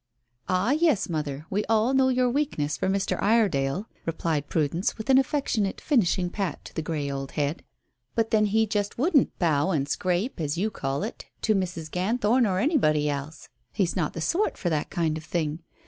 [0.49, 3.21] "Ah, yes, mother, we all know your weakness for Mr.
[3.21, 7.63] Iredale," replied Prudence, with an affectionate finishing pat to the grey old head.
[8.15, 11.91] "But then he just wouldn't 'bow and scrape,' as you call it, to Mrs.
[11.91, 13.47] Ganthorn or anybody else.
[13.73, 15.59] He's not the sort for that kind of thing.